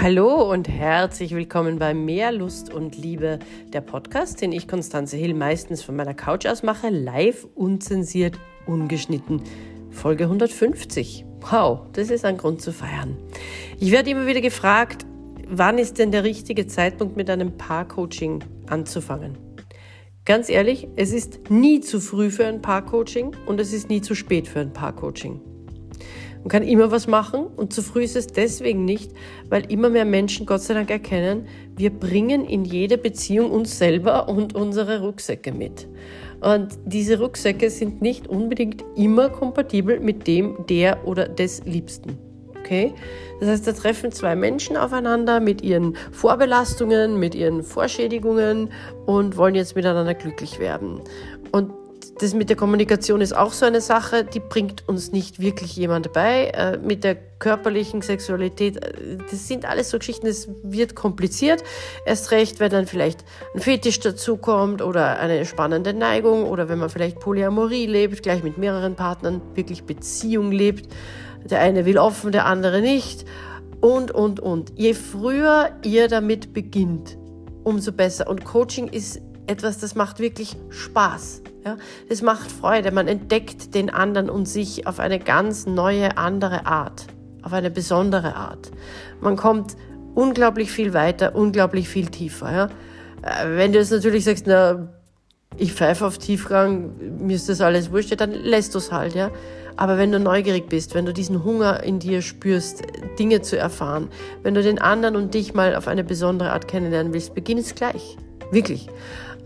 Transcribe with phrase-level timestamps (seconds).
[0.00, 3.40] Hallo und herzlich willkommen bei Mehr Lust und Liebe,
[3.72, 9.42] der Podcast, den ich, Konstanze Hill, meistens von meiner Couch aus mache, live, unzensiert, ungeschnitten.
[9.90, 11.24] Folge 150.
[11.40, 13.16] Wow, das ist ein Grund zu feiern.
[13.80, 15.04] Ich werde immer wieder gefragt,
[15.48, 19.36] wann ist denn der richtige Zeitpunkt mit einem Paar-Coaching anzufangen?
[20.24, 24.14] Ganz ehrlich, es ist nie zu früh für ein Paar-Coaching und es ist nie zu
[24.14, 25.40] spät für ein Paar-Coaching.
[26.40, 29.12] Man kann immer was machen und zu früh ist es deswegen nicht,
[29.48, 31.46] weil immer mehr Menschen Gott sei Dank erkennen,
[31.76, 35.88] wir bringen in jede Beziehung uns selber und unsere Rucksäcke mit.
[36.40, 42.18] Und diese Rucksäcke sind nicht unbedingt immer kompatibel mit dem der oder des Liebsten.
[42.60, 42.92] Okay?
[43.40, 48.70] Das heißt, da treffen zwei Menschen aufeinander mit ihren Vorbelastungen, mit ihren Vorschädigungen
[49.06, 51.00] und wollen jetzt miteinander glücklich werden.
[51.50, 51.72] Und
[52.18, 56.12] das mit der Kommunikation ist auch so eine Sache, die bringt uns nicht wirklich jemand
[56.12, 56.46] bei.
[56.46, 61.62] Äh, mit der körperlichen Sexualität, äh, das sind alles so Geschichten, es wird kompliziert.
[62.04, 66.90] Erst recht, wenn dann vielleicht ein Fetisch dazukommt oder eine spannende Neigung oder wenn man
[66.90, 70.92] vielleicht Polyamorie lebt, gleich mit mehreren Partnern wirklich Beziehung lebt.
[71.44, 73.24] Der eine will offen, der andere nicht.
[73.80, 74.72] Und, und, und.
[74.74, 77.16] Je früher ihr damit beginnt,
[77.62, 78.28] umso besser.
[78.28, 81.42] Und Coaching ist etwas, das macht wirklich Spaß.
[81.68, 81.76] Ja?
[82.08, 82.90] Es macht Freude.
[82.92, 87.06] Man entdeckt den anderen und sich auf eine ganz neue, andere Art,
[87.42, 88.70] auf eine besondere Art.
[89.20, 89.76] Man kommt
[90.14, 92.52] unglaublich viel weiter, unglaublich viel tiefer.
[92.52, 92.64] Ja?
[93.22, 94.88] Äh, wenn du jetzt natürlich sagst, na,
[95.56, 99.30] ich pfeife auf Tiefgang, mir ist das alles wurscht, dann lässt du es halt, ja.
[99.76, 102.82] Aber wenn du neugierig bist, wenn du diesen Hunger in dir spürst,
[103.18, 104.08] Dinge zu erfahren,
[104.42, 107.74] wenn du den anderen und dich mal auf eine besondere Art kennenlernen willst, beginn es
[107.76, 108.16] gleich.
[108.50, 108.88] Wirklich.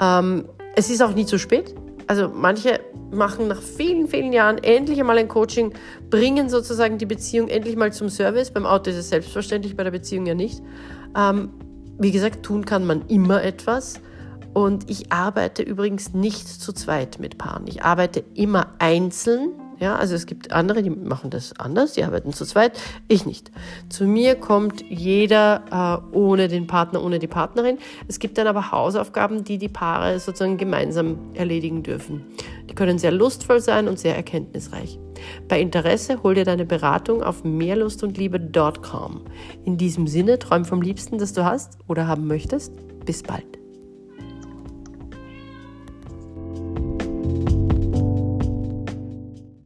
[0.01, 1.75] Ähm, es ist auch nie zu spät.
[2.07, 5.73] Also manche machen nach vielen, vielen Jahren endlich einmal ein Coaching,
[6.11, 8.51] bringen sozusagen die Beziehung endlich mal zum Service.
[8.51, 10.63] Beim Auto ist es selbstverständlich, bei der Beziehung ja nicht.
[11.17, 11.51] Ähm,
[11.99, 14.01] wie gesagt, tun kann man immer etwas.
[14.55, 17.67] Und ich arbeite übrigens nicht zu zweit mit Paaren.
[17.67, 22.33] Ich arbeite immer einzeln ja, also es gibt andere, die machen das anders, die arbeiten
[22.33, 22.79] zu zweit,
[23.09, 23.51] ich nicht.
[23.89, 27.79] Zu mir kommt jeder äh, ohne den Partner, ohne die Partnerin.
[28.09, 32.25] Es gibt dann aber Hausaufgaben, die die Paare sozusagen gemeinsam erledigen dürfen.
[32.69, 34.99] Die können sehr lustvoll sein und sehr erkenntnisreich.
[35.49, 39.23] Bei Interesse hol dir deine Beratung auf mehrlustundliebe.com.
[39.65, 42.73] In diesem Sinne, träum vom Liebsten, das du hast oder haben möchtest.
[43.05, 43.62] Bis bald.